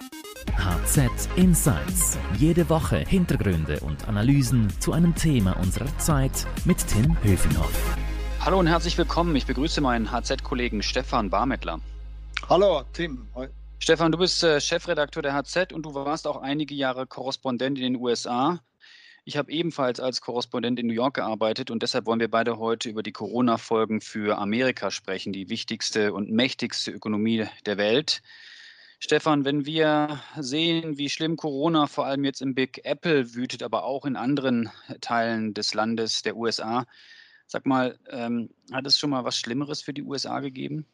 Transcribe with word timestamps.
HZ 0.00 1.28
Insights. 1.36 2.18
Jede 2.38 2.68
Woche 2.68 2.98
Hintergründe 2.98 3.80
und 3.80 4.08
Analysen 4.08 4.68
zu 4.80 4.92
einem 4.92 5.14
Thema 5.14 5.56
unserer 5.58 5.96
Zeit 5.98 6.46
mit 6.64 6.78
Tim 6.86 7.16
Höfinghoff. 7.22 7.96
Hallo 8.40 8.58
und 8.58 8.66
herzlich 8.66 8.96
willkommen. 8.96 9.36
Ich 9.36 9.46
begrüße 9.46 9.80
meinen 9.80 10.10
HZ-Kollegen 10.10 10.82
Stefan 10.82 11.28
Barmettler. 11.28 11.80
Hallo, 12.48 12.82
Tim. 12.92 13.28
Stefan, 13.78 14.12
du 14.12 14.18
bist 14.18 14.42
äh, 14.42 14.60
Chefredakteur 14.60 15.22
der 15.22 15.34
HZ 15.34 15.72
und 15.72 15.84
du 15.84 15.94
warst 15.94 16.26
auch 16.26 16.40
einige 16.40 16.74
Jahre 16.74 17.06
Korrespondent 17.06 17.78
in 17.78 17.92
den 17.92 17.96
USA. 17.96 18.60
Ich 19.24 19.36
habe 19.36 19.52
ebenfalls 19.52 20.00
als 20.00 20.22
Korrespondent 20.22 20.78
in 20.78 20.86
New 20.86 20.94
York 20.94 21.14
gearbeitet 21.16 21.70
und 21.70 21.82
deshalb 21.82 22.06
wollen 22.06 22.20
wir 22.20 22.30
beide 22.30 22.58
heute 22.58 22.88
über 22.88 23.02
die 23.02 23.12
Corona-Folgen 23.12 24.00
für 24.00 24.38
Amerika 24.38 24.90
sprechen, 24.90 25.32
die 25.32 25.50
wichtigste 25.50 26.14
und 26.14 26.30
mächtigste 26.30 26.90
Ökonomie 26.90 27.46
der 27.66 27.76
Welt. 27.76 28.22
Stefan, 29.02 29.46
wenn 29.46 29.64
wir 29.64 30.22
sehen, 30.36 30.98
wie 30.98 31.08
schlimm 31.08 31.36
Corona 31.36 31.86
vor 31.86 32.04
allem 32.04 32.22
jetzt 32.22 32.42
im 32.42 32.54
Big 32.54 32.84
Apple 32.84 33.34
wütet, 33.34 33.62
aber 33.62 33.84
auch 33.84 34.04
in 34.04 34.14
anderen 34.14 34.70
Teilen 35.00 35.54
des 35.54 35.72
Landes 35.72 36.20
der 36.20 36.36
USA, 36.36 36.84
sag 37.46 37.64
mal, 37.64 37.98
ähm, 38.10 38.50
hat 38.70 38.86
es 38.86 38.98
schon 38.98 39.08
mal 39.08 39.24
was 39.24 39.38
Schlimmeres 39.38 39.80
für 39.80 39.94
die 39.94 40.02
USA 40.02 40.40
gegeben? 40.40 40.84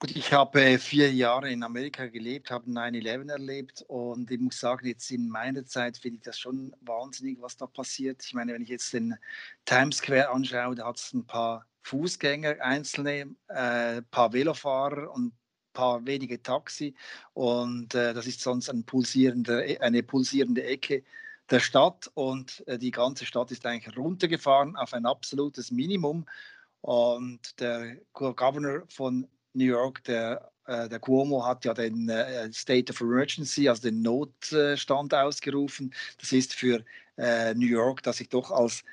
Gut, 0.00 0.14
ich 0.16 0.32
habe 0.32 0.76
vier 0.80 1.12
Jahre 1.14 1.48
in 1.50 1.62
Amerika 1.62 2.06
gelebt, 2.06 2.50
habe 2.50 2.68
9-11 2.68 3.30
erlebt 3.30 3.84
und 3.86 4.28
ich 4.28 4.40
muss 4.40 4.58
sagen, 4.58 4.88
jetzt 4.88 5.08
in 5.12 5.28
meiner 5.28 5.64
Zeit 5.64 5.98
finde 5.98 6.16
ich 6.16 6.22
das 6.22 6.40
schon 6.40 6.74
wahnsinnig, 6.80 7.40
was 7.40 7.56
da 7.56 7.66
passiert. 7.66 8.24
Ich 8.26 8.34
meine, 8.34 8.54
wenn 8.54 8.62
ich 8.62 8.70
jetzt 8.70 8.92
den 8.92 9.14
Times 9.66 9.98
Square 9.98 10.30
anschaue, 10.30 10.74
da 10.74 10.86
hat 10.86 10.98
es 10.98 11.14
ein 11.14 11.24
paar 11.24 11.64
Fußgänger, 11.82 12.56
einzelne, 12.60 13.36
ein 13.46 13.98
äh, 13.98 14.02
paar 14.02 14.32
Velofahrer 14.32 15.12
und 15.12 15.32
paar 15.76 16.04
wenige 16.06 16.42
Taxi 16.42 16.94
und 17.34 17.94
äh, 17.94 18.14
das 18.14 18.26
ist 18.26 18.40
sonst 18.40 18.70
ein 18.70 18.84
pulsierende, 18.84 19.78
eine 19.80 20.02
pulsierende 20.02 20.64
Ecke 20.64 21.04
der 21.50 21.60
Stadt 21.60 22.10
und 22.14 22.66
äh, 22.66 22.78
die 22.78 22.90
ganze 22.90 23.26
Stadt 23.26 23.50
ist 23.50 23.66
eigentlich 23.66 23.96
runtergefahren 23.96 24.74
auf 24.76 24.94
ein 24.94 25.06
absolutes 25.06 25.70
Minimum 25.70 26.26
und 26.80 27.60
der 27.60 27.96
Governor 28.12 28.84
von 28.88 29.28
New 29.52 29.64
York, 29.64 30.04
der, 30.04 30.52
äh, 30.66 30.88
der 30.88 31.00
Cuomo 31.00 31.44
hat 31.44 31.64
ja 31.64 31.74
den 31.74 32.08
äh, 32.08 32.52
State 32.52 32.92
of 32.92 33.00
Emergency, 33.00 33.68
also 33.68 33.82
den 33.82 34.02
Notstand 34.02 35.14
ausgerufen. 35.14 35.94
Das 36.20 36.32
ist 36.32 36.54
für 36.54 36.84
äh, 37.16 37.54
New 37.54 37.66
York, 37.66 38.02
das 38.02 38.18
sich 38.18 38.28
doch 38.28 38.50
als 38.50 38.84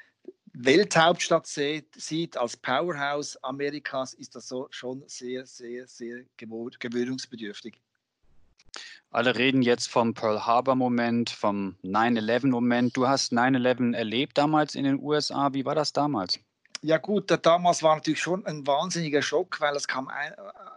Welthauptstadt 0.53 1.47
sieht, 1.47 2.37
als 2.37 2.55
Powerhouse 2.57 3.43
Amerikas, 3.43 4.13
ist 4.13 4.35
das 4.35 4.47
so 4.47 4.67
schon 4.69 5.03
sehr, 5.07 5.45
sehr, 5.45 5.87
sehr 5.87 6.21
gewöhnungsbedürftig. 6.37 7.81
Alle 9.09 9.35
reden 9.35 9.61
jetzt 9.61 9.89
vom 9.89 10.13
Pearl 10.13 10.45
Harbor-Moment, 10.45 11.29
vom 11.29 11.75
9-11-Moment. 11.83 12.97
Du 12.97 13.07
hast 13.07 13.31
9-11 13.31 13.95
erlebt 13.95 14.37
damals 14.37 14.73
in 14.75 14.85
den 14.85 14.99
USA. 14.99 15.53
Wie 15.53 15.65
war 15.65 15.75
das 15.75 15.93
damals? 15.93 16.39
Ja 16.81 16.97
gut, 16.97 17.31
damals 17.45 17.81
war 17.81 17.95
natürlich 17.95 18.19
schon 18.19 18.45
ein 18.45 18.65
wahnsinniger 18.67 19.21
Schock, 19.21 19.59
weil 19.61 19.75
es 19.75 19.87
kam, 19.87 20.07
ein, 20.07 20.33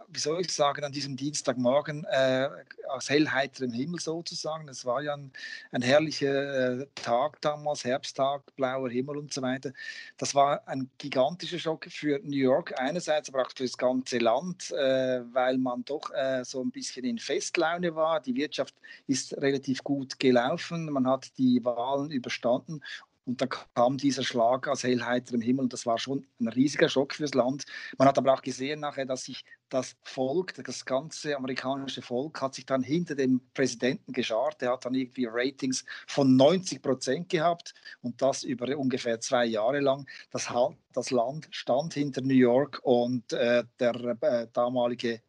wie 0.07 0.19
soll 0.19 0.41
ich 0.41 0.51
sagen, 0.51 0.83
an 0.83 0.91
diesem 0.91 1.17
Dienstagmorgen 1.17 2.05
äh, 2.05 2.49
aus 2.87 3.09
hellheiterem 3.09 3.73
Himmel 3.73 3.99
sozusagen. 3.99 4.67
Es 4.69 4.85
war 4.85 5.01
ja 5.01 5.13
ein, 5.13 5.31
ein 5.71 5.81
herrlicher 5.81 6.79
äh, 6.79 6.87
Tag 6.95 7.41
damals, 7.41 7.83
Herbsttag, 7.83 8.55
blauer 8.55 8.89
Himmel 8.89 9.17
und 9.17 9.33
so 9.33 9.41
weiter. 9.41 9.73
Das 10.17 10.33
war 10.33 10.65
ein 10.67 10.89
gigantischer 10.97 11.59
Schock 11.59 11.85
für 11.89 12.19
New 12.23 12.37
York 12.37 12.79
einerseits, 12.79 13.29
aber 13.29 13.41
auch 13.41 13.51
für 13.55 13.63
das 13.63 13.77
ganze 13.77 14.19
Land, 14.19 14.71
äh, 14.71 15.21
weil 15.33 15.57
man 15.57 15.83
doch 15.83 16.11
äh, 16.13 16.43
so 16.45 16.61
ein 16.61 16.71
bisschen 16.71 17.03
in 17.03 17.19
Festlaune 17.19 17.95
war. 17.95 18.21
Die 18.21 18.35
Wirtschaft 18.35 18.75
ist 19.07 19.35
relativ 19.37 19.83
gut 19.83 20.19
gelaufen, 20.19 20.89
man 20.91 21.07
hat 21.07 21.37
die 21.37 21.63
Wahlen 21.63 22.11
überstanden 22.11 22.81
und 23.27 23.41
da 23.41 23.47
kam 23.47 23.97
dieser 23.97 24.23
Schlag 24.23 24.67
aus 24.67 24.83
hellheiterem 24.83 25.41
Himmel 25.41 25.63
und 25.63 25.73
das 25.73 25.85
war 25.85 25.99
schon 25.99 26.25
ein 26.39 26.47
riesiger 26.47 26.87
Schock 26.87 27.13
fürs 27.13 27.33
Land. 27.33 27.65
Man 27.97 28.07
hat 28.07 28.17
aber 28.17 28.33
auch 28.33 28.41
gesehen 28.41 28.79
nachher, 28.79 29.05
dass 29.05 29.25
sich 29.25 29.43
das 29.69 29.97
Volk, 30.01 30.53
das 30.63 30.85
ganze 30.85 31.35
amerikanische 31.35 32.01
Volk, 32.01 32.41
hat 32.41 32.55
sich 32.55 32.65
dann 32.65 32.83
hinter 32.83 33.15
dem 33.15 33.41
Präsidenten 33.53 34.13
geschart. 34.13 34.61
Der 34.61 34.71
hat 34.71 34.85
dann 34.85 34.93
irgendwie 34.93 35.27
Ratings 35.29 35.83
von 36.07 36.37
90 36.37 36.81
Prozent 36.81 37.29
gehabt 37.29 37.73
und 38.01 38.21
das 38.21 38.43
über 38.43 38.77
ungefähr 38.77 39.19
zwei 39.19 39.45
Jahre 39.45 39.81
lang. 39.81 40.07
Das, 40.31 40.47
das 40.93 41.11
Land 41.11 41.49
stand 41.51 41.93
hinter 41.93 42.21
New 42.21 42.33
York 42.33 42.79
und 42.83 43.33
äh, 43.33 43.65
der 43.79 43.95
äh, 44.21 44.47
damalige 44.53 45.21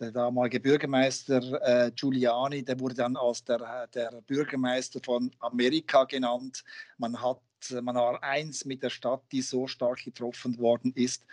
der 0.00 0.12
damalige 0.12 0.60
Bürgermeister 0.60 1.86
äh, 1.86 1.90
Giuliani, 1.92 2.64
der 2.64 2.78
wurde 2.78 2.94
dann 2.94 3.16
als 3.16 3.44
der, 3.44 3.86
der 3.88 4.22
Bürgermeister 4.26 5.00
von 5.04 5.30
Amerika 5.40 6.04
genannt. 6.04 6.64
Man 6.98 7.20
hat 7.20 7.40
man 7.82 7.96
war 7.96 8.22
eins 8.22 8.64
mit 8.64 8.82
der 8.84 8.90
Stadt, 8.90 9.22
die 9.32 9.42
so 9.42 9.66
stark 9.66 10.04
getroffen 10.04 10.58
worden 10.58 10.92
ist. 10.94 11.24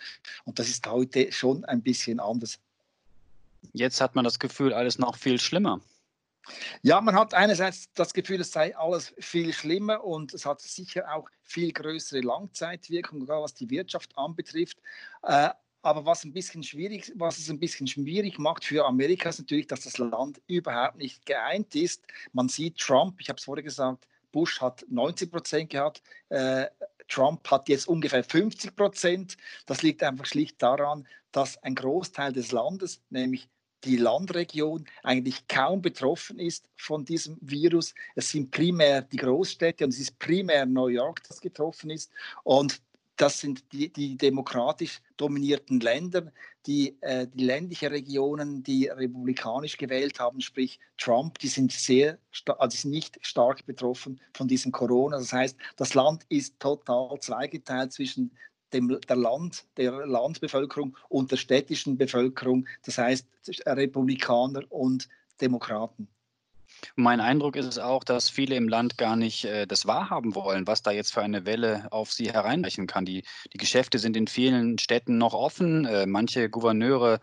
Und 0.44 0.58
das 0.58 0.70
ist 0.70 0.88
heute 0.88 1.32
schon 1.32 1.64
ein 1.66 1.84
bisschen 1.84 2.20
anders. 2.20 2.60
Jetzt 3.74 4.02
hat 4.02 4.16
man 4.16 4.26
das 4.26 4.40
Gefühl, 4.40 4.74
alles 4.74 4.98
noch 4.98 5.18
viel 5.18 5.40
schlimmer. 5.40 5.82
Ja, 6.84 7.02
man 7.02 7.16
hat 7.16 7.34
einerseits 7.34 7.92
das 7.94 8.14
Gefühl, 8.14 8.42
es 8.42 8.52
sei 8.52 8.76
alles 8.78 9.14
viel 9.18 9.52
schlimmer 9.52 10.04
und 10.04 10.34
es 10.34 10.46
hat 10.46 10.62
sicher 10.62 11.12
auch 11.12 11.28
viel 11.44 11.72
größere 11.72 12.22
Langzeitwirkung, 12.22 13.28
was 13.28 13.56
die 13.56 13.70
Wirtschaft 13.70 14.16
anbetrifft. 14.18 14.78
Aber 15.86 16.04
was, 16.04 16.24
ein 16.24 16.34
bisschen 16.34 16.64
schwierig, 16.64 17.12
was 17.14 17.38
es 17.38 17.48
ein 17.48 17.60
bisschen 17.60 17.86
schwierig 17.86 18.40
macht 18.40 18.66
für 18.66 18.84
Amerika, 18.88 19.30
ist 19.30 19.38
natürlich, 19.38 19.68
dass 19.68 19.82
das 19.82 20.00
Land 20.00 20.42
überhaupt 20.48 20.98
nicht 20.98 21.24
geeint 21.28 21.76
ist. 21.76 22.02
Man 22.34 22.50
sieht 22.50 22.80
Trump, 22.80 23.22
ich 23.22 23.30
habe 23.30 23.38
es 23.38 23.44
vorher 23.44 23.62
gesagt, 23.62 24.08
Bush 24.32 24.60
hat 24.62 24.84
90 24.90 25.32
Prozent 25.32 25.70
gehabt, 25.70 26.02
äh, 26.30 26.66
Trump 27.08 27.48
hat 27.52 27.70
jetzt 27.70 27.88
ungefähr 27.88 28.24
50 28.24 28.76
Prozent. 28.76 29.38
Das 29.68 29.84
liegt 29.84 30.02
einfach 30.02 30.26
schlicht 30.26 30.60
daran, 30.60 31.08
dass 31.32 31.62
ein 31.62 31.76
Großteil 31.76 32.34
des 32.34 32.52
Landes, 32.52 33.04
nämlich 33.12 33.48
die 33.84 33.98
Landregion 33.98 34.86
eigentlich 35.04 35.48
kaum 35.48 35.84
betroffen 35.84 36.40
ist 36.40 36.68
von 36.76 37.06
diesem 37.06 37.38
Virus. 37.42 37.94
Es 38.16 38.32
sind 38.32 38.50
primär 38.50 39.04
die 39.04 39.18
Großstädte 39.18 39.84
und 39.84 39.92
es 39.92 40.00
ist 40.00 40.18
primär 40.18 40.66
New 40.66 40.88
York, 40.88 41.22
das 41.28 41.40
getroffen 41.40 41.92
ist. 41.92 42.12
Und 42.44 42.82
das 43.18 43.40
sind 43.40 43.72
die, 43.72 43.92
die 43.92 44.18
demokratisch 44.18 45.02
dominierten 45.18 45.80
Länder, 45.80 46.32
die, 46.66 46.98
äh, 47.02 47.28
die 47.28 47.46
ländlichen 47.46 47.90
Regionen, 47.90 48.64
die 48.64 48.88
republikanisch 48.88 49.78
gewählt 49.78 50.20
haben, 50.20 50.42
sprich 50.42 50.80
Trump, 50.98 51.40
die 51.40 51.48
sind 51.48 51.72
sehr, 51.72 52.18
also 52.58 52.88
nicht 52.90 53.18
stark 53.22 53.66
betroffen 53.66 54.20
von 54.34 54.48
diesem 54.48 54.72
Corona. 54.72 55.18
Das 55.18 55.32
heißt, 55.32 55.58
das 55.78 55.94
Land 55.94 56.26
ist 56.30 56.60
total 56.60 57.20
zweigeteilt 57.20 57.94
zwischen 57.94 58.32
dem, 58.74 59.00
der, 59.08 59.16
Land, 59.16 59.66
der 59.78 60.06
Landbevölkerung 60.06 60.98
und 61.08 61.32
der 61.32 61.38
städtischen 61.38 61.98
Bevölkerung, 61.98 62.68
das 62.84 62.98
heißt 62.98 63.28
Republikaner 63.66 64.64
und 64.70 65.08
Demokraten. 65.40 66.08
Mein 66.96 67.20
Eindruck 67.20 67.56
ist 67.56 67.80
auch, 67.80 68.04
dass 68.04 68.30
viele 68.30 68.56
im 68.56 68.68
Land 68.68 68.98
gar 68.98 69.16
nicht 69.16 69.46
äh, 69.46 69.66
das 69.68 69.86
wahrhaben 69.86 70.36
wollen, 70.36 70.68
was 70.68 70.82
da 70.82 70.92
jetzt 70.92 71.14
für 71.14 71.22
eine 71.22 71.46
Welle 71.46 71.88
auf 71.92 72.12
sie 72.12 72.32
hereinbrechen 72.32 72.88
kann. 72.88 73.06
Die, 73.06 73.24
die 73.54 73.58
Geschäfte 73.58 74.00
sind 74.00 74.16
in 74.18 74.28
vielen 74.28 74.78
Städten 74.78 75.18
noch 75.18 75.34
offen. 75.34 75.86
Äh, 75.86 76.06
manche 76.06 76.50
Gouverneure 76.50 77.20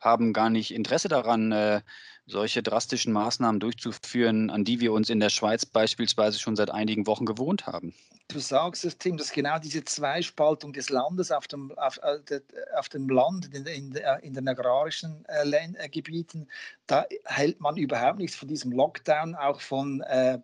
haben 0.00 0.32
gar 0.32 0.50
nicht 0.50 0.72
Interesse 0.72 1.08
daran, 1.08 1.52
äh, 1.52 1.80
solche 2.26 2.62
drastischen 2.62 3.12
Maßnahmen 3.12 3.60
durchzuführen, 3.60 4.50
an 4.50 4.64
die 4.64 4.80
wir 4.80 4.92
uns 4.92 5.10
in 5.10 5.20
der 5.20 5.30
Schweiz 5.30 5.64
beispielsweise 5.64 6.38
schon 6.38 6.56
seit 6.56 6.70
einigen 6.70 7.06
Wochen 7.06 7.24
gewohnt 7.24 7.66
haben. 7.66 7.94
Du 8.28 8.40
sagst 8.40 8.84
es, 8.84 8.98
Tim, 8.98 9.16
dass 9.16 9.30
genau 9.30 9.60
diese 9.60 9.84
Zweispaltung 9.84 10.72
des 10.72 10.90
Landes 10.90 11.30
auf 11.30 11.46
dem, 11.46 11.70
auf, 11.78 12.00
äh, 12.02 12.40
auf 12.76 12.88
dem 12.88 13.08
Land, 13.08 13.54
in, 13.54 13.64
in, 13.66 13.94
in 14.22 14.34
den 14.34 14.48
agrarischen 14.48 15.24
äh, 15.28 15.48
äh, 15.48 15.88
Gebieten, 15.88 16.48
da 16.88 17.06
hält 17.24 17.60
man 17.60 17.76
überhaupt 17.76 18.18
nichts 18.18 18.34
von 18.34 18.48
diesem 18.48 18.72
Lockdown, 18.72 19.36
auch 19.36 19.60
von 19.60 20.00
äh, 20.00 20.40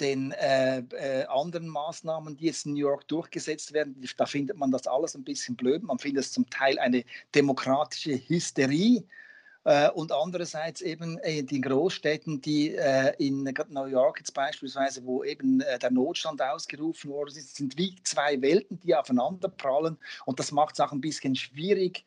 den 0.00 0.32
äh, 0.32 0.78
äh, 0.78 1.24
anderen 1.26 1.68
Maßnahmen, 1.68 2.36
die 2.36 2.46
jetzt 2.46 2.66
in 2.66 2.72
New 2.72 2.80
York 2.80 3.06
durchgesetzt 3.08 3.72
werden, 3.72 3.96
da 4.16 4.26
findet 4.26 4.56
man 4.56 4.70
das 4.70 4.86
alles 4.86 5.14
ein 5.14 5.24
bisschen 5.24 5.56
blöd. 5.56 5.82
Man 5.82 5.98
findet 5.98 6.24
es 6.24 6.32
zum 6.32 6.48
Teil 6.50 6.78
eine 6.78 7.04
demokratische 7.34 8.12
Hysterie. 8.12 9.04
Äh, 9.64 9.90
und 9.90 10.10
andererseits 10.10 10.80
eben 10.80 11.18
in 11.18 11.46
den 11.46 11.62
Großstädten, 11.62 12.40
die 12.40 12.74
äh, 12.74 13.14
in 13.18 13.44
New 13.44 13.84
York 13.84 14.18
jetzt 14.18 14.34
beispielsweise, 14.34 15.04
wo 15.04 15.22
eben 15.22 15.60
äh, 15.60 15.78
der 15.78 15.92
Notstand 15.92 16.42
ausgerufen 16.42 17.10
worden 17.10 17.36
ist, 17.36 17.56
sind 17.56 17.78
wie 17.78 17.94
zwei 18.02 18.40
Welten, 18.42 18.80
die 18.80 18.94
aufeinander 18.94 19.48
prallen. 19.48 19.96
Und 20.26 20.40
das 20.40 20.50
macht 20.50 20.74
es 20.74 20.80
auch 20.80 20.92
ein 20.92 21.00
bisschen 21.00 21.36
schwierig, 21.36 22.04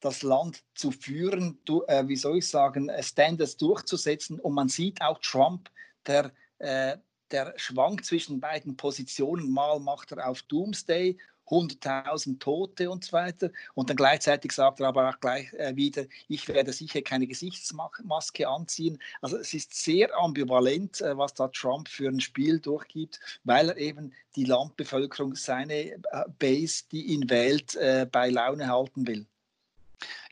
das 0.00 0.22
Land 0.22 0.62
zu 0.74 0.90
führen, 0.90 1.58
wie 1.66 2.16
soll 2.16 2.38
ich 2.38 2.48
sagen, 2.48 2.90
Standards 3.00 3.56
durchzusetzen. 3.56 4.38
Und 4.40 4.52
man 4.52 4.68
sieht 4.68 5.00
auch 5.00 5.18
Trump, 5.20 5.70
der 6.06 6.32
der 6.62 7.54
schwankt 7.56 8.04
zwischen 8.04 8.40
beiden 8.40 8.76
Positionen. 8.76 9.50
Mal 9.50 9.80
macht 9.80 10.12
er 10.12 10.28
auf 10.28 10.42
Doomsday 10.42 11.16
100.000 11.52 12.38
Tote 12.38 12.90
und 12.90 13.04
so 13.04 13.12
weiter. 13.12 13.50
Und 13.74 13.90
dann 13.90 13.96
gleichzeitig 13.96 14.52
sagt 14.52 14.80
er 14.80 14.88
aber 14.88 15.10
auch 15.10 15.20
gleich 15.20 15.52
äh, 15.54 15.74
wieder, 15.76 16.04
ich 16.28 16.48
werde 16.48 16.72
sicher 16.72 17.02
keine 17.02 17.26
Gesichtsmaske 17.26 18.48
anziehen. 18.48 18.98
Also 19.20 19.36
es 19.36 19.52
ist 19.52 19.74
sehr 19.74 20.16
ambivalent, 20.16 21.00
äh, 21.00 21.16
was 21.16 21.34
da 21.34 21.48
Trump 21.48 21.88
für 21.88 22.08
ein 22.08 22.20
Spiel 22.20 22.60
durchgibt, 22.60 23.20
weil 23.44 23.68
er 23.68 23.76
eben 23.76 24.12
die 24.36 24.44
Landbevölkerung, 24.44 25.34
seine 25.34 25.92
äh, 25.92 26.00
Base, 26.38 26.84
die 26.90 27.06
ihn 27.06 27.28
wählt, 27.28 27.74
äh, 27.76 28.06
bei 28.10 28.30
Laune 28.30 28.68
halten 28.68 29.06
will. 29.06 29.26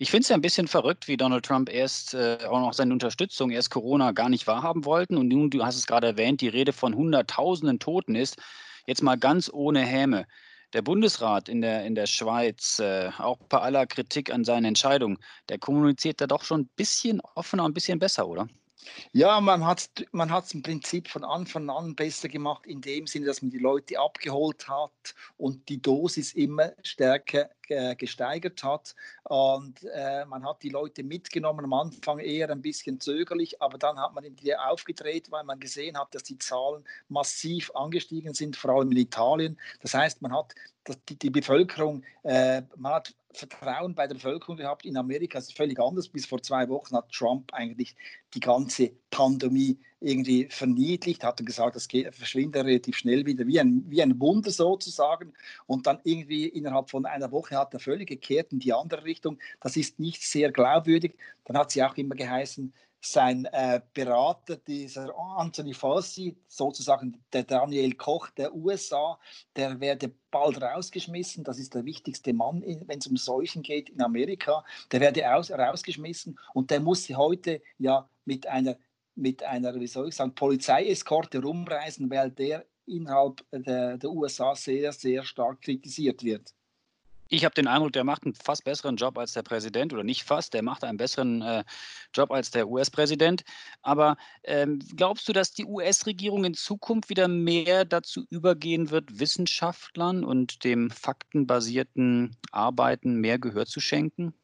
Ich 0.03 0.11
finde 0.11 0.23
es 0.23 0.29
ja 0.31 0.35
ein 0.35 0.41
bisschen 0.41 0.67
verrückt, 0.67 1.09
wie 1.09 1.19
Donald 1.19 1.45
Trump 1.45 1.69
erst 1.69 2.15
äh, 2.15 2.39
auch 2.49 2.59
noch 2.59 2.73
seine 2.73 2.95
Unterstützung, 2.95 3.51
erst 3.51 3.69
Corona 3.71 4.13
gar 4.13 4.31
nicht 4.31 4.47
wahrhaben 4.47 4.87
wollten 4.87 5.19
und 5.19 5.29
nun, 5.29 5.51
du 5.51 5.63
hast 5.63 5.77
es 5.77 5.87
gerade 5.87 6.07
erwähnt, 6.07 6.41
die 6.41 6.49
Rede 6.49 6.73
von 6.73 6.95
Hunderttausenden 6.95 7.79
Toten 7.79 8.15
ist, 8.15 8.39
jetzt 8.87 9.03
mal 9.03 9.19
ganz 9.19 9.51
ohne 9.53 9.81
Häme. 9.85 10.27
Der 10.73 10.81
Bundesrat 10.81 11.51
in 11.51 11.61
der, 11.61 11.85
in 11.85 11.95
der 11.95 12.07
Schweiz, 12.07 12.79
äh, 12.79 13.11
auch 13.19 13.37
bei 13.51 13.59
aller 13.59 13.87
Kritik 13.87 14.33
an 14.33 14.43
seinen 14.43 14.65
Entscheidungen, 14.65 15.19
der 15.51 15.59
kommuniziert 15.59 16.23
da 16.23 16.27
doch 16.27 16.45
schon 16.45 16.63
ein 16.63 16.71
bisschen 16.77 17.21
offener, 17.35 17.67
ein 17.67 17.75
bisschen 17.75 17.99
besser, 17.99 18.27
oder? 18.27 18.49
Ja, 19.13 19.41
man 19.41 19.65
hat 19.67 19.91
es 19.97 20.07
man 20.13 20.33
im 20.53 20.63
Prinzip 20.63 21.09
von 21.09 21.25
Anfang 21.25 21.69
an 21.69 21.95
besser 21.95 22.29
gemacht, 22.29 22.67
in 22.67 22.81
dem 22.81 23.07
Sinne, 23.07 23.27
dass 23.27 23.43
man 23.43 23.51
die 23.51 23.59
Leute 23.59 23.99
abgeholt 23.99 24.69
hat 24.69 25.15
und 25.37 25.69
die 25.69 25.81
Dosis 25.81 26.33
immer 26.33 26.73
stärker 26.83 27.51
äh, 27.69 27.95
gesteigert 27.97 28.63
hat. 28.63 28.95
Und 29.25 29.83
äh, 29.95 30.25
man 30.27 30.45
hat 30.45 30.63
die 30.63 30.69
Leute 30.69 31.03
mitgenommen, 31.03 31.65
am 31.65 31.73
Anfang 31.73 32.19
eher 32.19 32.51
ein 32.51 32.63
bisschen 32.63 33.01
zögerlich, 33.01 33.61
aber 33.61 33.79
dann 33.79 33.99
hat 33.99 34.15
man 34.15 34.25
die 34.37 34.57
aufgedreht, 34.57 35.31
weil 35.31 35.45
man 35.45 35.61
gesehen 35.61 35.99
hat, 35.99 36.15
dass 36.15 36.23
die 36.23 36.39
Zahlen 36.39 36.85
massiv 37.09 37.71
angestiegen 37.75 38.35
sind, 38.35 38.57
vor 38.57 38.71
allem 38.71 38.91
in 38.93 38.99
Italien. 38.99 39.59
Das 39.83 39.95
heißt, 39.95 40.23
man 40.23 40.33
hat 40.33 40.55
die, 41.09 41.17
die 41.17 41.31
Bevölkerung, 41.31 42.03
äh, 42.23 42.63
man 42.77 42.95
hat 42.95 43.15
Vertrauen 43.33 43.95
bei 43.95 44.07
der 44.07 44.15
Bevölkerung 44.15 44.57
gehabt. 44.57 44.85
In 44.85 44.97
Amerika 44.97 45.39
ist 45.39 45.51
es 45.51 45.55
völlig 45.55 45.79
anders. 45.79 46.09
Bis 46.09 46.27
vor 46.27 46.43
zwei 46.43 46.69
Wochen 46.69 46.97
hat 46.97 47.13
Trump 47.13 47.53
eigentlich 47.53 47.95
die 48.35 48.41
ganze 48.41 48.93
Pandemie 49.11 49.79
irgendwie 50.01 50.49
verniedlicht, 50.51 51.23
hat 51.23 51.45
gesagt, 51.45 51.77
das 51.77 51.87
geht, 51.87 52.15
verschwindet 52.15 52.65
relativ 52.65 52.97
schnell 52.97 53.27
wieder, 53.27 53.47
wie 53.47 53.61
ein, 53.61 53.85
wie 53.89 54.03
ein 54.03 54.19
Wunder 54.19 54.51
sozusagen. 54.51 55.33
Und 55.67 55.87
dann 55.87 56.01
irgendwie 56.05 56.47
innerhalb 56.47 56.91
von 56.91 57.07
einer 57.07 57.31
Woche 57.31 57.57
hat 57.57 57.75
er 57.75 57.81
völlig 57.81 58.09
gekehrt 58.09 58.53
in 58.53 58.59
die 58.59 58.73
andere 58.73 59.05
Richtung. 59.05 59.39
Das 59.61 59.77
ist 59.77 60.01
nicht 60.01 60.23
sehr 60.23 60.51
glaubwürdig. 60.51 61.17
Dann 61.45 61.59
hat 61.59 61.71
sie 61.71 61.83
auch 61.83 61.97
immer 61.97 62.15
geheißen, 62.15 62.73
sein 63.01 63.47
äh, 63.47 63.81
Berater, 63.95 64.57
dieser 64.57 65.17
Anthony 65.17 65.73
Fauci, 65.73 66.37
sozusagen 66.47 67.23
der 67.33 67.45
Daniel 67.45 67.95
Koch 67.95 68.29
der 68.31 68.55
USA, 68.55 69.19
der 69.57 69.81
werde 69.81 70.13
bald 70.31 70.61
rausgeschmissen. 70.61 71.43
Das 71.45 71.59
ist 71.59 71.75
der 71.75 71.85
wichtigste 71.85 72.33
Mann, 72.33 72.63
wenn 72.63 72.99
es 72.99 73.07
um 73.07 73.17
Seuchen 73.17 73.63
geht 73.63 73.89
in 73.89 74.03
Amerika. 74.03 74.65
Der 74.93 75.01
werde 75.01 75.35
aus, 75.35 75.51
rausgeschmissen 75.51 76.39
und 76.53 76.71
der 76.71 76.81
muss 76.81 77.09
heute 77.09 77.63
ja 77.79 78.09
mit 78.25 78.47
einer, 78.47 78.77
mit 79.15 79.43
einer, 79.43 79.75
wie 79.77 79.87
soll 79.87 80.09
ich 80.09 80.15
sagen, 80.15 80.35
Polizeieskorte 80.35 81.41
rumreisen, 81.41 82.11
weil 82.11 82.31
der 82.31 82.67
innerhalb 82.87 83.45
der, 83.53 83.97
der 83.97 84.11
USA 84.11 84.55
sehr, 84.55 84.93
sehr 84.93 85.25
stark 85.25 85.63
kritisiert 85.63 86.23
wird. 86.23 86.55
Ich 87.33 87.45
habe 87.45 87.55
den 87.55 87.69
Eindruck, 87.69 87.93
der 87.93 88.03
macht 88.03 88.25
einen 88.25 88.35
fast 88.35 88.65
besseren 88.65 88.97
Job 88.97 89.17
als 89.17 89.35
der 89.35 89.43
Präsident 89.43 89.93
oder 89.93 90.03
nicht 90.03 90.25
fast, 90.25 90.53
der 90.53 90.63
macht 90.63 90.83
einen 90.83 90.99
besseren 90.99 91.43
äh, 91.43 91.63
Job 92.13 92.33
als 92.33 92.51
der 92.51 92.69
US-Präsident. 92.69 93.45
Aber 93.83 94.17
ähm, 94.43 94.81
glaubst 94.97 95.29
du, 95.29 95.33
dass 95.33 95.53
die 95.53 95.65
US-Regierung 95.65 96.45
in 96.45 96.55
Zukunft 96.55 97.09
wieder 97.09 97.29
mehr 97.29 97.85
dazu 97.85 98.25
übergehen 98.31 98.91
wird, 98.91 99.21
Wissenschaftlern 99.21 100.25
und 100.25 100.65
dem 100.65 100.91
faktenbasierten 100.91 102.37
Arbeiten 102.51 103.15
mehr 103.21 103.39
Gehör 103.39 103.65
zu 103.65 103.79
schenken? 103.79 104.35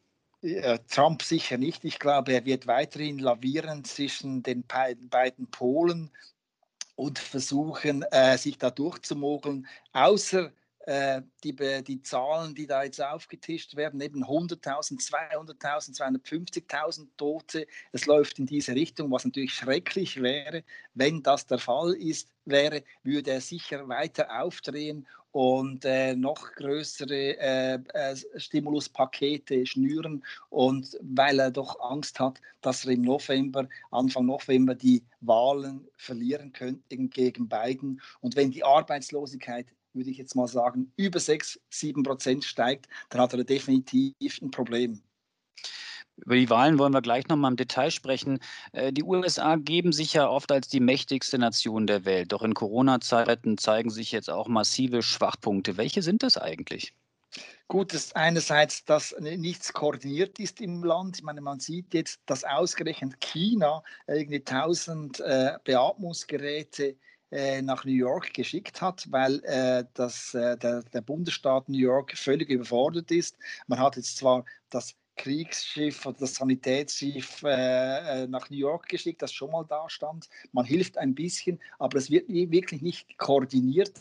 Trump 0.87 1.23
sicher 1.23 1.57
nicht. 1.57 1.83
Ich 1.83 1.99
glaube, 1.99 2.31
er 2.31 2.45
wird 2.45 2.67
weiterhin 2.67 3.19
lavieren 3.19 3.83
zwischen 3.83 4.43
den 4.43 4.63
beiden 4.65 5.51
Polen 5.51 6.09
und 6.95 7.19
versuchen, 7.19 8.03
äh, 8.11 8.37
sich 8.37 8.57
da 8.57 8.71
durchzumogeln. 8.71 9.67
Außer 9.91 10.53
äh, 10.87 11.21
die, 11.43 11.53
die 11.83 12.01
Zahlen, 12.01 12.55
die 12.55 12.65
da 12.65 12.83
jetzt 12.83 13.01
aufgetischt 13.01 13.75
werden, 13.75 13.99
eben 13.99 14.23
100.000, 14.23 15.05
200.000, 15.05 15.97
250.000 15.97 17.07
Tote. 17.17 17.67
Es 17.91 18.05
läuft 18.05 18.39
in 18.39 18.45
diese 18.45 18.73
Richtung, 18.73 19.11
was 19.11 19.25
natürlich 19.25 19.53
schrecklich 19.53 20.21
wäre. 20.21 20.63
Wenn 20.93 21.21
das 21.23 21.45
der 21.45 21.59
Fall 21.59 21.93
ist, 21.93 22.29
wäre, 22.45 22.83
würde 23.03 23.31
er 23.31 23.41
sicher 23.41 23.89
weiter 23.89 24.41
aufdrehen 24.41 25.05
und 25.31 25.83
äh, 25.83 26.15
noch 26.15 26.53
größere 26.53 27.37
äh, 27.37 27.79
äh, 27.93 28.15
Stimuluspakete 28.37 29.65
schnüren. 29.65 30.23
Und 30.49 30.97
weil 31.01 31.39
er 31.39 31.51
doch 31.51 31.79
Angst 31.81 32.19
hat, 32.21 32.39
dass 32.61 32.85
er 32.85 32.93
im 32.93 33.01
November, 33.01 33.67
Anfang 33.91 34.25
November, 34.25 34.73
die 34.73 35.03
Wahlen 35.19 35.85
verlieren 35.97 36.53
könnte 36.53 36.97
gegen 36.97 37.49
Biden. 37.49 38.01
Und 38.21 38.37
wenn 38.37 38.51
die 38.51 38.63
Arbeitslosigkeit 38.63 39.67
würde 39.97 40.09
ich 40.09 40.17
jetzt 40.17 40.35
mal 40.35 40.47
sagen, 40.47 40.91
über 40.95 41.19
6, 41.19 41.59
7 41.69 42.03
Prozent 42.03 42.45
steigt, 42.45 42.87
dann 43.09 43.21
hat 43.21 43.33
er 43.33 43.43
definitiv 43.43 44.41
ein 44.41 44.51
Problem. 44.51 45.01
Über 46.17 46.35
die 46.35 46.49
Wahlen 46.49 46.79
wollen 46.79 46.93
wir 46.93 47.01
gleich 47.01 47.27
noch 47.27 47.35
mal 47.35 47.49
im 47.49 47.57
Detail 47.57 47.91
sprechen. 47.91 48.39
Äh, 48.71 48.91
die 48.91 49.03
USA 49.03 49.55
geben 49.55 49.91
sich 49.91 50.13
ja 50.13 50.27
oft 50.27 50.51
als 50.51 50.67
die 50.67 50.79
mächtigste 50.79 51.37
Nation 51.37 51.85
der 51.85 52.05
Welt. 52.05 52.31
Doch 52.31 52.41
in 52.41 52.55
Corona-Zeiten 52.55 53.57
zeigen 53.57 53.91
sich 53.91 54.11
jetzt 54.11 54.29
auch 54.29 54.47
massive 54.47 55.03
Schwachpunkte. 55.03 55.77
Welche 55.77 56.01
sind 56.01 56.23
das 56.23 56.37
eigentlich? 56.37 56.93
Gut, 57.67 57.93
das 57.93 58.05
ist 58.05 58.15
einerseits, 58.15 58.85
dass 58.85 59.15
nichts 59.19 59.73
koordiniert 59.73 60.39
ist 60.39 60.61
im 60.61 60.83
Land. 60.83 61.17
Ich 61.17 61.23
meine, 61.23 61.41
man 61.41 61.59
sieht 61.59 61.93
jetzt, 61.93 62.21
dass 62.25 62.43
ausgerechnet 62.43 63.19
China 63.19 63.83
irgendwie 64.07 64.37
1000 64.37 65.19
äh, 65.19 65.57
Beatmungsgeräte 65.65 66.95
nach 67.61 67.83
New 67.83 67.91
York 67.91 68.33
geschickt 68.33 68.81
hat, 68.81 69.05
weil 69.11 69.43
äh, 69.43 69.83
das, 69.93 70.33
äh, 70.33 70.57
der, 70.57 70.83
der 70.83 71.01
Bundesstaat 71.01 71.67
New 71.67 71.77
York 71.77 72.17
völlig 72.17 72.49
überfordert 72.49 73.11
ist. 73.11 73.37
Man 73.67 73.79
hat 73.79 73.97
jetzt 73.97 74.17
zwar 74.17 74.45
das 74.69 74.95
Kriegsschiff 75.17 76.05
oder 76.05 76.17
das 76.19 76.35
Sanitätsschiff 76.35 77.43
äh, 77.43 78.23
äh, 78.23 78.27
nach 78.27 78.49
New 78.49 78.57
York 78.57 78.87
geschickt, 78.87 79.21
das 79.21 79.33
schon 79.33 79.51
mal 79.51 79.65
da 79.67 79.89
stand. 79.89 80.29
Man 80.53 80.65
hilft 80.65 80.97
ein 80.97 81.13
bisschen, 81.13 81.59
aber 81.79 81.97
es 81.97 82.09
wird 82.09 82.29
wirklich 82.29 82.81
nicht 82.81 83.17
koordiniert. 83.17 83.91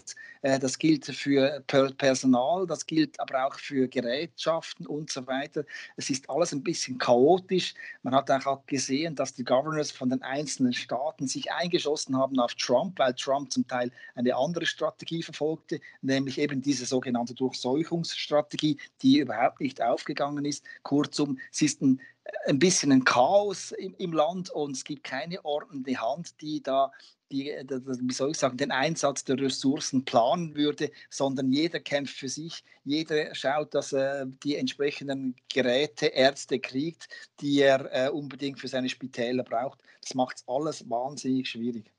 Äh, 0.43 0.59
das 0.59 0.79
gilt 0.79 1.07
für 1.07 1.63
Personal, 1.67 2.67
das 2.67 2.87
gilt 2.87 3.19
aber 3.19 3.47
auch 3.47 3.55
für 3.59 3.89
Gerätschaften 3.89 4.87
und 4.87 5.11
so 5.11 5.27
weiter. 5.27 5.65
Es 5.97 6.11
ist 6.11 6.29
alles 6.31 6.53
ein 6.53 6.63
bisschen 6.63 6.99
chaotisch. 6.99 7.75
Man 8.03 8.15
hat 8.15 8.31
auch 8.31 8.67
gesehen, 8.67 9.15
dass 9.15 9.35
die 9.35 9.45
Governors 9.45 9.91
von 9.91 10.11
den 10.11 10.23
einzelnen 10.23 10.73
Staaten 10.73 11.27
sich 11.27 11.51
eingeschossen 11.51 12.17
haben 12.17 12.39
auf 12.39 12.55
Trump, 12.55 12.99
weil 12.99 13.15
Trump 13.15 13.51
zum 13.51 13.67
Teil 13.67 13.91
eine 14.15 14.37
andere 14.37 14.67
Strategie 14.67 15.23
verfolgte, 15.23 15.81
nämlich 16.03 16.39
eben 16.39 16.61
diese 16.61 16.85
sogenannte 16.85 17.35
Durchseuchungsstrategie, 17.35 18.79
die 19.03 19.19
überhaupt 19.19 19.61
nicht 19.61 19.81
aufgegangen 19.83 20.45
ist. 20.45 20.65
Kurz 20.83 21.06
Kurzum, 21.07 21.39
es 21.53 21.63
ist 21.63 21.83
ein, 21.83 22.01
ein 22.47 22.59
bisschen 22.59 22.93
ein 22.93 23.05
Chaos 23.05 23.73
im, 23.73 23.95
im 23.99 24.13
Land 24.13 24.51
und 24.51 24.77
es 24.77 24.85
gibt 24.85 25.05
keine 25.05 25.45
ordnende 25.45 26.01
Hand, 26.01 26.41
die 26.41 26.63
da 26.63 26.91
die, 27.33 27.51
wie 27.51 28.13
soll 28.13 28.31
ich 28.31 28.39
sagen, 28.39 28.57
den 28.57 28.71
Einsatz 28.71 29.25
der 29.25 29.41
Ressourcen 29.41 30.05
planen 30.05 30.55
würde, 30.55 30.93
sondern 31.11 31.51
jeder 31.51 31.81
kämpft 31.81 32.17
für 32.17 32.29
sich, 32.29 32.63
jeder 32.85 33.35
schaut, 33.35 33.75
dass 33.75 33.93
er 33.93 34.27
die 34.27 34.55
entsprechenden 34.55 35.35
Geräte, 35.53 36.07
Ärzte 36.07 36.61
kriegt, 36.61 37.09
die 37.41 37.63
er 37.63 37.91
äh, 37.93 38.11
unbedingt 38.11 38.61
für 38.61 38.69
seine 38.69 38.89
Spitäler 38.89 39.43
braucht. 39.43 39.83
Das 40.03 40.15
macht 40.15 40.45
alles 40.47 40.89
wahnsinnig 40.89 41.49
schwierig. 41.49 41.91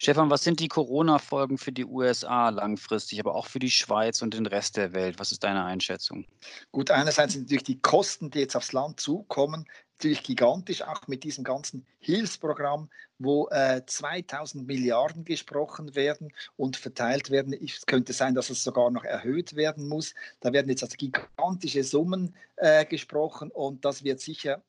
Stefan, 0.00 0.30
was 0.30 0.44
sind 0.44 0.60
die 0.60 0.68
Corona-Folgen 0.68 1.58
für 1.58 1.72
die 1.72 1.84
USA 1.84 2.50
langfristig, 2.50 3.18
aber 3.18 3.34
auch 3.34 3.46
für 3.46 3.58
die 3.58 3.70
Schweiz 3.70 4.22
und 4.22 4.32
den 4.32 4.46
Rest 4.46 4.76
der 4.76 4.92
Welt? 4.92 5.18
Was 5.18 5.32
ist 5.32 5.42
deine 5.42 5.64
Einschätzung? 5.64 6.24
Gut, 6.70 6.92
einerseits 6.92 7.32
sind 7.32 7.42
natürlich 7.42 7.64
die 7.64 7.80
Kosten, 7.80 8.30
die 8.30 8.38
jetzt 8.38 8.54
aufs 8.54 8.72
Land 8.72 9.00
zukommen, 9.00 9.68
natürlich 9.98 10.22
gigantisch, 10.22 10.82
auch 10.82 11.08
mit 11.08 11.24
diesem 11.24 11.42
ganzen 11.42 11.84
Hilfsprogramm, 11.98 12.88
wo 13.18 13.48
äh, 13.48 13.82
2000 13.84 14.64
Milliarden 14.68 15.24
gesprochen 15.24 15.96
werden 15.96 16.32
und 16.56 16.76
verteilt 16.76 17.30
werden. 17.30 17.52
Es 17.52 17.84
könnte 17.84 18.12
sein, 18.12 18.36
dass 18.36 18.50
es 18.50 18.62
sogar 18.62 18.92
noch 18.92 19.02
erhöht 19.02 19.56
werden 19.56 19.88
muss. 19.88 20.14
Da 20.38 20.52
werden 20.52 20.68
jetzt 20.68 20.84
also 20.84 20.96
gigantische 20.96 21.82
Summen 21.82 22.36
äh, 22.54 22.86
gesprochen 22.86 23.50
und 23.50 23.84
das 23.84 24.04
wird 24.04 24.20
sicher 24.20 24.62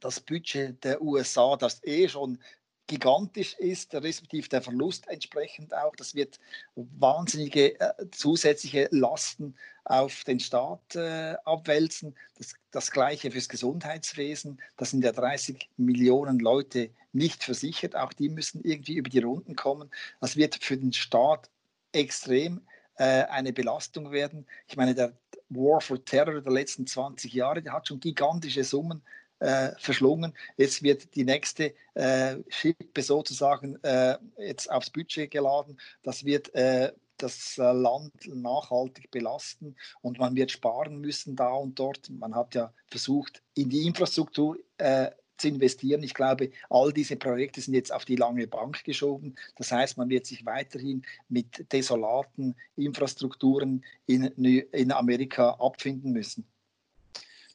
das 0.00 0.18
Budget 0.18 0.82
der 0.82 1.00
USA, 1.00 1.56
das 1.56 1.82
eh 1.84 2.08
schon 2.08 2.38
gigantisch 2.86 3.54
ist, 3.54 3.94
respektive 3.94 4.48
der 4.48 4.62
Verlust 4.62 5.08
entsprechend 5.08 5.74
auch. 5.74 5.96
Das 5.96 6.14
wird 6.14 6.38
wahnsinnige 6.74 7.80
äh, 7.80 7.92
zusätzliche 8.10 8.88
Lasten 8.90 9.56
auf 9.84 10.24
den 10.24 10.40
Staat 10.40 10.94
äh, 10.94 11.36
abwälzen. 11.44 12.14
Das, 12.36 12.54
das 12.70 12.90
gleiche 12.90 13.30
fürs 13.30 13.48
Gesundheitswesen. 13.48 14.60
Da 14.76 14.84
sind 14.84 15.04
ja 15.04 15.12
30 15.12 15.70
Millionen 15.76 16.38
Leute 16.38 16.90
nicht 17.12 17.42
versichert. 17.42 17.96
Auch 17.96 18.12
die 18.12 18.28
müssen 18.28 18.62
irgendwie 18.62 18.94
über 18.94 19.08
die 19.08 19.20
Runden 19.20 19.56
kommen. 19.56 19.90
Das 20.20 20.36
wird 20.36 20.56
für 20.62 20.76
den 20.76 20.92
Staat 20.92 21.50
extrem 21.92 22.60
äh, 22.96 23.24
eine 23.24 23.52
Belastung 23.52 24.12
werden. 24.12 24.46
Ich 24.68 24.76
meine, 24.76 24.94
der 24.94 25.16
War 25.48 25.80
for 25.80 26.04
Terror 26.04 26.40
der 26.40 26.52
letzten 26.52 26.86
20 26.86 27.32
Jahre, 27.32 27.62
der 27.62 27.72
hat 27.72 27.88
schon 27.88 28.00
gigantische 28.00 28.64
Summen 28.64 29.02
äh, 29.44 29.72
verschlungen. 29.78 30.32
Jetzt 30.56 30.82
wird 30.82 31.14
die 31.14 31.24
nächste 31.24 31.74
äh, 31.94 32.36
Schippe 32.48 33.02
sozusagen 33.02 33.76
äh, 33.84 34.16
jetzt 34.38 34.70
aufs 34.70 34.90
Budget 34.90 35.30
geladen. 35.30 35.78
Das 36.02 36.24
wird 36.24 36.54
äh, 36.54 36.92
das 37.18 37.58
äh, 37.58 37.72
Land 37.72 38.12
nachhaltig 38.26 39.10
belasten 39.10 39.76
und 40.00 40.18
man 40.18 40.34
wird 40.34 40.50
sparen 40.50 40.98
müssen 40.98 41.36
da 41.36 41.52
und 41.52 41.78
dort. 41.78 42.08
Man 42.10 42.34
hat 42.34 42.54
ja 42.54 42.72
versucht, 42.86 43.42
in 43.54 43.68
die 43.68 43.86
Infrastruktur 43.86 44.56
äh, 44.78 45.10
zu 45.36 45.48
investieren. 45.48 46.02
Ich 46.02 46.14
glaube, 46.14 46.50
all 46.70 46.92
diese 46.92 47.16
Projekte 47.16 47.60
sind 47.60 47.74
jetzt 47.74 47.92
auf 47.92 48.04
die 48.06 48.16
lange 48.16 48.46
Bank 48.46 48.82
geschoben. 48.84 49.34
Das 49.56 49.70
heißt, 49.70 49.98
man 49.98 50.08
wird 50.08 50.26
sich 50.26 50.46
weiterhin 50.46 51.02
mit 51.28 51.70
desolaten 51.72 52.56
Infrastrukturen 52.76 53.84
in, 54.06 54.24
in 54.24 54.92
Amerika 54.92 55.50
abfinden 55.58 56.12
müssen. 56.12 56.46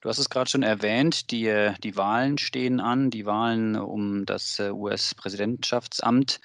Du 0.02 0.08
hast 0.08 0.18
es 0.18 0.30
gerade 0.30 0.50
schon 0.50 0.64
erwähnt, 0.64 1.30
die, 1.30 1.48
äh, 1.48 1.74
die 1.84 1.98
Wahlen 1.98 2.38
stehen 2.38 2.80
an, 2.80 3.10
die 3.10 3.26
Wahlen 3.26 3.76
um 3.76 4.26
das 4.26 4.58
äh, 4.58 4.72
US-Präsidentschaftsamt. 4.72 6.40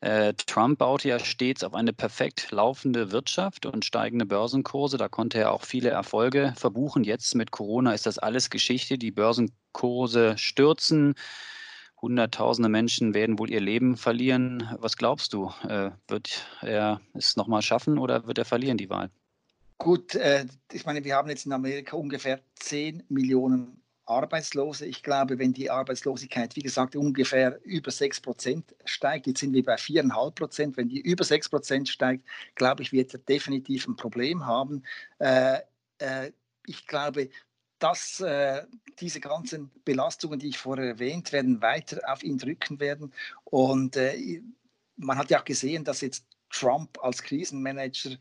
Äh, 0.00 0.32
Trump 0.32 0.78
baute 0.78 1.08
ja 1.08 1.18
stets 1.18 1.62
auf 1.62 1.74
eine 1.74 1.92
perfekt 1.92 2.50
laufende 2.52 3.12
Wirtschaft 3.12 3.66
und 3.66 3.84
steigende 3.84 4.24
Börsenkurse. 4.24 4.96
Da 4.96 5.08
konnte 5.10 5.38
er 5.38 5.52
auch 5.52 5.64
viele 5.64 5.90
Erfolge 5.90 6.54
verbuchen. 6.56 7.04
Jetzt 7.04 7.34
mit 7.34 7.50
Corona 7.50 7.92
ist 7.92 8.06
das 8.06 8.18
alles 8.18 8.48
Geschichte. 8.48 8.96
Die 8.96 9.10
Börsenkurse 9.10 10.38
stürzen. 10.38 11.14
Hunderttausende 12.00 12.70
Menschen 12.70 13.12
werden 13.12 13.38
wohl 13.38 13.50
ihr 13.50 13.60
Leben 13.60 13.96
verlieren. 13.98 14.70
Was 14.78 14.96
glaubst 14.96 15.32
du? 15.32 15.50
wird 16.08 16.46
er 16.60 17.00
es 17.14 17.36
nochmal 17.36 17.62
schaffen 17.62 17.98
oder 17.98 18.26
wird 18.26 18.38
er 18.38 18.44
verlieren, 18.44 18.78
die 18.78 18.90
Wahl? 18.90 19.10
Gut, 19.78 20.14
äh, 20.14 20.46
ich 20.72 20.86
meine, 20.86 21.04
wir 21.04 21.14
haben 21.16 21.28
jetzt 21.28 21.46
in 21.46 21.52
Amerika 21.52 21.96
ungefähr 21.96 22.40
10 22.60 23.04
Millionen 23.08 23.82
Arbeitslose. 24.06 24.86
Ich 24.86 25.02
glaube, 25.02 25.38
wenn 25.38 25.52
die 25.52 25.70
Arbeitslosigkeit, 25.70 26.56
wie 26.56 26.62
gesagt, 26.62 26.96
ungefähr 26.96 27.60
über 27.64 27.90
6 27.90 28.20
Prozent 28.20 28.74
steigt, 28.84 29.26
jetzt 29.26 29.40
sind 29.40 29.52
wir 29.52 29.64
bei 29.64 29.74
4,5 29.74 30.30
Prozent, 30.34 30.76
wenn 30.76 30.88
die 30.88 31.00
über 31.00 31.24
6 31.24 31.48
Prozent 31.50 31.88
steigt, 31.88 32.24
glaube 32.54 32.82
ich, 32.82 32.92
wird 32.92 33.12
er 33.12 33.20
definitiv 33.20 33.86
ein 33.86 33.96
Problem 33.96 34.46
haben. 34.46 34.82
Äh, 35.18 35.58
äh, 35.98 36.32
ich 36.66 36.86
glaube, 36.86 37.28
dass 37.78 38.20
äh, 38.20 38.64
diese 38.98 39.20
ganzen 39.20 39.70
Belastungen, 39.84 40.38
die 40.38 40.48
ich 40.48 40.58
vorher 40.58 40.86
erwähnt, 40.86 41.32
werden 41.32 41.60
weiter 41.60 42.00
auf 42.06 42.22
ihn 42.22 42.38
drücken 42.38 42.80
werden. 42.80 43.12
Und 43.44 43.96
äh, 43.96 44.40
man 44.96 45.18
hat 45.18 45.30
ja 45.30 45.40
auch 45.40 45.44
gesehen, 45.44 45.84
dass 45.84 46.00
jetzt 46.00 46.24
Trump 46.50 46.98
als 47.02 47.22
Krisenmanager 47.22 48.16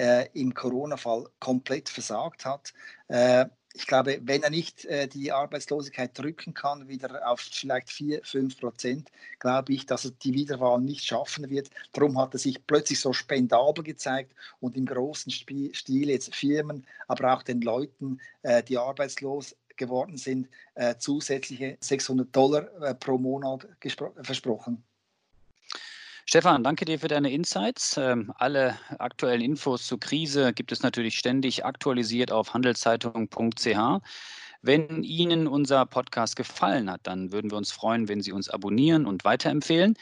äh, 0.00 0.28
im 0.32 0.54
Corona-Fall 0.54 1.26
komplett 1.40 1.90
versagt 1.90 2.46
hat. 2.46 2.72
Äh, 3.08 3.46
ich 3.74 3.86
glaube, 3.86 4.18
wenn 4.22 4.42
er 4.42 4.50
nicht 4.50 4.84
äh, 4.86 5.06
die 5.06 5.30
Arbeitslosigkeit 5.30 6.18
drücken 6.18 6.54
kann, 6.54 6.88
wieder 6.88 7.28
auf 7.30 7.40
vielleicht 7.40 7.90
4, 7.90 8.22
5 8.24 8.58
Prozent, 8.58 9.10
glaube 9.38 9.74
ich, 9.74 9.86
dass 9.86 10.06
er 10.06 10.10
die 10.10 10.34
Wiederwahl 10.34 10.80
nicht 10.80 11.04
schaffen 11.04 11.50
wird. 11.50 11.70
Darum 11.92 12.18
hat 12.18 12.34
er 12.34 12.38
sich 12.38 12.66
plötzlich 12.66 12.98
so 12.98 13.12
spendabel 13.12 13.84
gezeigt 13.84 14.34
und 14.58 14.76
im 14.76 14.86
großen 14.86 15.30
Stil 15.30 16.08
jetzt 16.08 16.34
Firmen, 16.34 16.86
aber 17.06 17.34
auch 17.34 17.42
den 17.42 17.60
Leuten, 17.60 18.20
äh, 18.42 18.62
die 18.62 18.78
arbeitslos 18.78 19.54
geworden 19.76 20.16
sind, 20.16 20.48
äh, 20.74 20.96
zusätzliche 20.96 21.76
600 21.80 22.34
Dollar 22.34 22.82
äh, 22.82 22.94
pro 22.94 23.18
Monat 23.18 23.68
versprochen. 24.22 24.82
Stefan, 26.26 26.62
danke 26.62 26.84
dir 26.84 26.98
für 26.98 27.08
deine 27.08 27.30
Insights. 27.32 27.96
Ähm, 27.96 28.32
alle 28.36 28.78
aktuellen 28.98 29.40
Infos 29.40 29.86
zur 29.86 29.98
Krise 29.98 30.52
gibt 30.52 30.72
es 30.72 30.82
natürlich 30.82 31.18
ständig 31.18 31.64
aktualisiert 31.64 32.30
auf 32.30 32.54
handelszeitung.ch. 32.54 34.00
Wenn 34.62 35.02
Ihnen 35.02 35.46
unser 35.46 35.86
Podcast 35.86 36.36
gefallen 36.36 36.90
hat, 36.90 37.00
dann 37.04 37.32
würden 37.32 37.50
wir 37.50 37.56
uns 37.56 37.72
freuen, 37.72 38.08
wenn 38.08 38.20
Sie 38.20 38.32
uns 38.32 38.50
abonnieren 38.50 39.06
und 39.06 39.24
weiterempfehlen. 39.24 39.94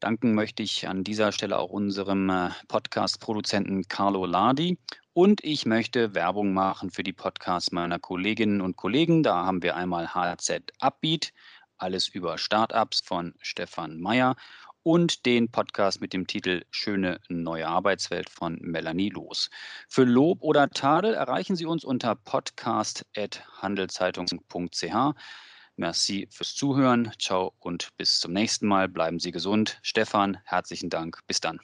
Danken 0.00 0.34
möchte 0.34 0.62
ich 0.62 0.88
an 0.88 1.04
dieser 1.04 1.32
Stelle 1.32 1.58
auch 1.58 1.70
unserem 1.70 2.28
äh, 2.30 2.50
Podcast-Produzenten 2.68 3.88
Carlo 3.88 4.26
Lardi. 4.26 4.78
Und 5.12 5.44
ich 5.44 5.64
möchte 5.64 6.14
Werbung 6.14 6.52
machen 6.52 6.90
für 6.90 7.02
die 7.02 7.14
Podcasts 7.14 7.72
meiner 7.72 7.98
Kolleginnen 7.98 8.60
und 8.60 8.76
Kollegen. 8.76 9.22
Da 9.22 9.46
haben 9.46 9.62
wir 9.62 9.76
einmal 9.76 10.14
HZ 10.14 10.72
Upbeat, 10.80 11.32
alles 11.78 12.08
über 12.08 12.36
Startups 12.36 13.00
von 13.00 13.34
Stefan 13.40 13.98
Meyer 13.98 14.36
und 14.86 15.26
den 15.26 15.50
Podcast 15.50 16.00
mit 16.00 16.12
dem 16.12 16.28
Titel 16.28 16.64
Schöne 16.70 17.18
neue 17.28 17.66
Arbeitswelt 17.66 18.30
von 18.30 18.56
Melanie 18.60 19.08
Los. 19.08 19.50
Für 19.88 20.04
Lob 20.04 20.38
oder 20.42 20.70
Tadel 20.70 21.14
erreichen 21.14 21.56
Sie 21.56 21.66
uns 21.66 21.82
unter 21.82 22.14
podcast.handelszeitung.ch. 22.14 25.14
Merci 25.74 26.28
fürs 26.30 26.54
Zuhören. 26.54 27.10
Ciao 27.18 27.52
und 27.58 27.88
bis 27.96 28.20
zum 28.20 28.32
nächsten 28.32 28.68
Mal. 28.68 28.88
Bleiben 28.88 29.18
Sie 29.18 29.32
gesund. 29.32 29.80
Stefan, 29.82 30.38
herzlichen 30.44 30.88
Dank. 30.88 31.18
Bis 31.26 31.40
dann. 31.40 31.58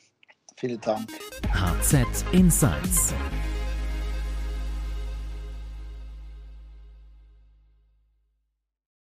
Vielen 0.56 0.80
Dank. 0.80 1.08
HZ 1.54 2.24
Insights 2.32 3.14